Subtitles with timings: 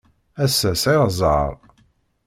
[0.43, 1.51] Ass-a, sɛiɣ zzheṛ.